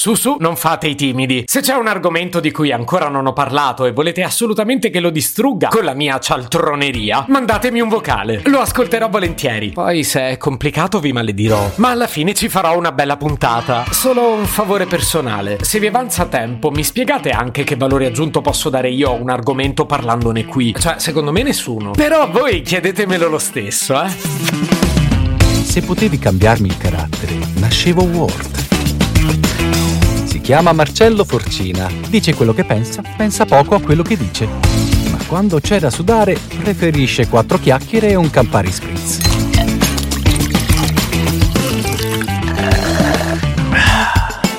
[0.00, 1.42] Su su, non fate i timidi.
[1.44, 5.10] Se c'è un argomento di cui ancora non ho parlato e volete assolutamente che lo
[5.10, 8.42] distrugga con la mia cialtroneria, mandatemi un vocale.
[8.44, 9.70] Lo ascolterò volentieri.
[9.70, 11.72] Poi se è complicato vi maledirò.
[11.78, 13.86] Ma alla fine ci farò una bella puntata.
[13.90, 15.58] Solo un favore personale.
[15.62, 19.30] Se vi avanza tempo, mi spiegate anche che valore aggiunto posso dare io a un
[19.30, 20.76] argomento parlandone qui.
[20.78, 21.90] Cioè, secondo me nessuno.
[21.90, 24.08] Però voi chiedetemelo lo stesso, eh.
[25.64, 29.57] Se potevi cambiarmi il carattere, nascevo Ward.
[30.48, 31.90] Chiama Marcello Forcina.
[32.08, 34.46] Dice quello che pensa, pensa poco a quello che dice.
[35.10, 39.18] Ma quando c'è da sudare, preferisce quattro chiacchiere e un Campari Spritz.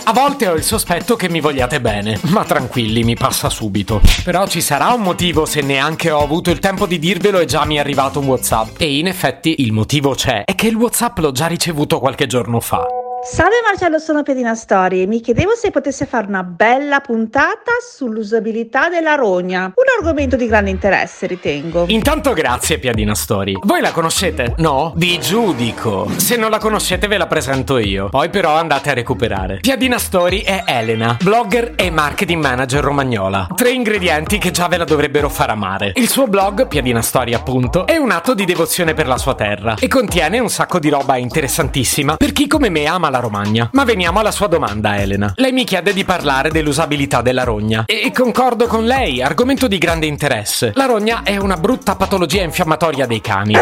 [0.04, 4.00] A volte ho il sospetto che mi vogliate bene, ma tranquilli, mi passa subito.
[4.24, 7.66] Però ci sarà un motivo se neanche ho avuto il tempo di dirvelo e già
[7.66, 8.80] mi è arrivato un WhatsApp.
[8.80, 12.60] E in effetti il motivo c'è, è che il WhatsApp l'ho già ricevuto qualche giorno
[12.60, 12.86] fa.
[13.22, 15.06] Salve Marcello, sono Pedina Story.
[15.06, 19.66] Mi chiedevo se potesse fare una bella puntata sull'usabilità della rogna.
[19.66, 21.84] Un argomento di grande interesse, ritengo.
[21.90, 23.60] Intanto grazie Piadina Story.
[23.62, 24.54] Voi la conoscete?
[24.58, 24.94] No?
[24.96, 26.10] Vi giudico.
[26.16, 28.08] Se non la conoscete ve la presento io.
[28.08, 29.58] Poi però andate a recuperare.
[29.60, 33.50] Piadina Story è Elena, blogger e marketing manager romagnola.
[33.54, 35.92] Tre ingredienti che già ve la dovrebbero far amare.
[35.96, 39.76] Il suo blog, Piadina Story appunto, è un atto di devozione per la sua terra
[39.78, 43.70] e contiene un sacco di roba interessantissima per chi come me ama la Romagna.
[43.74, 45.34] Ma veniamo alla sua domanda, Elena.
[45.36, 47.84] Lei mi chiede di parlare dell'usabilità della rogna.
[47.86, 50.72] E concordo con lei, argomento di grande interesse.
[50.76, 53.58] La rogna è una brutta patologia infiammatoria dei cani.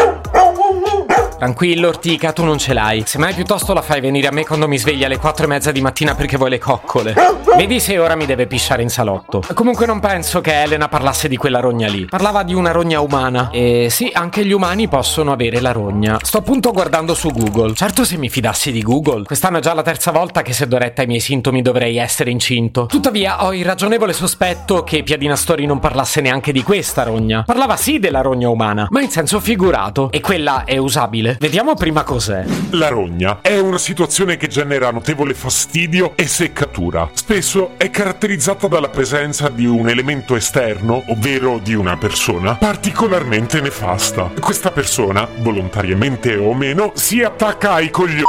[1.38, 3.04] Tranquillo, Ortica, tu non ce l'hai.
[3.06, 5.80] Semmai piuttosto la fai venire a me quando mi svegli alle 4 e mezza di
[5.80, 7.14] mattina perché vuoi le coccole.
[7.58, 9.42] Vedi se ora mi deve pisciare in salotto.
[9.52, 12.04] Comunque non penso che Elena parlasse di quella rogna lì.
[12.04, 13.50] Parlava di una rogna umana.
[13.50, 16.18] E sì, anche gli umani possono avere la rogna.
[16.22, 17.74] Sto appunto guardando su Google.
[17.74, 19.24] Certo se mi fidassi di Google.
[19.24, 22.30] Quest'anno è già la terza volta che se do retta ai miei sintomi dovrei essere
[22.30, 22.86] incinto.
[22.86, 27.42] Tuttavia ho il ragionevole sospetto che Piadina Story non parlasse neanche di questa rogna.
[27.42, 30.12] Parlava sì della rogna umana, ma in senso figurato.
[30.12, 31.36] E quella è usabile.
[31.40, 32.44] Vediamo prima cos'è.
[32.70, 37.10] La rogna è una situazione che genera notevole fastidio e seccatura.
[37.14, 37.46] Spesso
[37.78, 44.30] è caratterizzata dalla presenza di un elemento esterno, ovvero di una persona, particolarmente nefasta.
[44.38, 48.24] Questa persona, volontariamente o meno, si attacca ai coglioni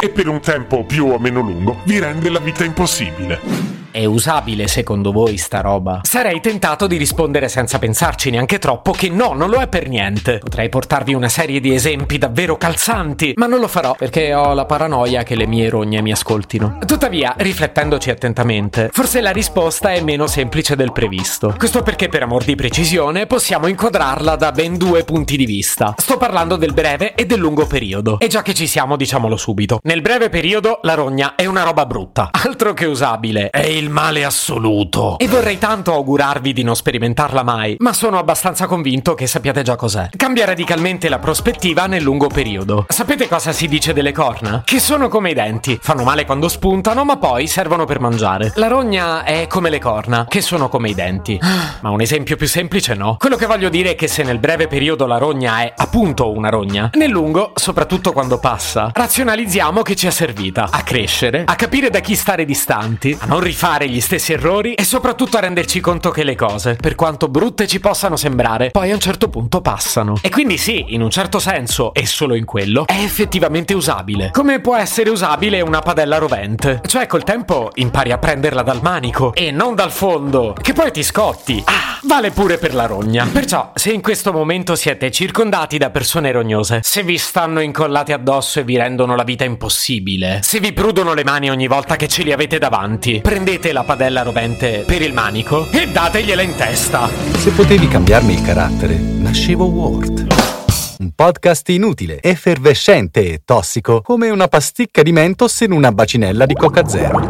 [0.00, 3.81] e per un tempo più o meno lungo vi rende la vita impossibile.
[3.92, 6.00] È usabile secondo voi sta roba?
[6.02, 10.38] Sarei tentato di rispondere senza pensarci neanche troppo che no, non lo è per niente.
[10.38, 14.64] Potrei portarvi una serie di esempi davvero calzanti, ma non lo farò perché ho la
[14.64, 16.78] paranoia che le mie rogne mi ascoltino.
[16.86, 21.54] Tuttavia, riflettendoci attentamente, forse la risposta è meno semplice del previsto.
[21.58, 25.92] Questo perché per amor di precisione possiamo inquadrarla da ben due punti di vista.
[25.98, 28.18] Sto parlando del breve e del lungo periodo.
[28.20, 29.80] E già che ci siamo, diciamolo subito.
[29.82, 33.50] Nel breve periodo la rogna è una roba brutta, altro che usabile.
[33.50, 35.18] È il male assoluto.
[35.18, 39.76] E vorrei tanto augurarvi di non sperimentarla mai, ma sono abbastanza convinto che sappiate già
[39.76, 40.08] cos'è.
[40.16, 42.86] Cambia radicalmente la prospettiva nel lungo periodo.
[42.88, 44.62] Sapete cosa si dice delle corna?
[44.64, 45.78] Che sono come i denti.
[45.80, 48.52] Fanno male quando spuntano, ma poi servono per mangiare.
[48.56, 51.38] La rogna è come le corna, che sono come i denti.
[51.80, 53.16] Ma un esempio più semplice no.
[53.18, 56.48] Quello che voglio dire è che se nel breve periodo la rogna è appunto una
[56.48, 61.90] rogna, nel lungo, soprattutto quando passa, razionalizziamo che ci è servita a crescere, a capire
[61.90, 66.10] da chi stare distanti, a non rifare gli stessi errori e soprattutto a renderci conto
[66.10, 70.16] che le cose, per quanto brutte ci possano sembrare, poi a un certo punto passano.
[70.20, 74.30] E quindi sì, in un certo senso, e solo in quello, è effettivamente usabile.
[74.30, 76.80] Come può essere usabile una padella rovente.
[76.86, 81.02] Cioè col tempo impari a prenderla dal manico e non dal fondo, che poi ti
[81.02, 81.62] scotti.
[81.64, 83.26] Ah, vale pure per la rogna.
[83.32, 88.60] Perciò, se in questo momento siete circondati da persone rognose, se vi stanno incollati addosso
[88.60, 92.22] e vi rendono la vita impossibile, se vi prudono le mani ogni volta che ce
[92.22, 97.08] li avete davanti, prendete la padella rovente per il manico e dategliela in testa.
[97.36, 100.26] Se potevi cambiarmi il carattere, nascevo Ward.
[100.98, 106.54] Un podcast inutile, effervescente e tossico, come una pasticca di mentos in una bacinella di
[106.54, 107.20] Coca Zero.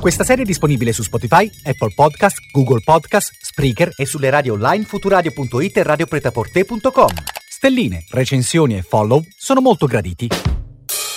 [0.00, 4.84] Questa serie è disponibile su Spotify, Apple Podcast, Google Podcast, Spreaker e sulle radio online
[4.84, 7.10] futuradio.it e radiopretaporte.com.
[7.48, 10.28] Stelline, recensioni e follow sono molto graditi.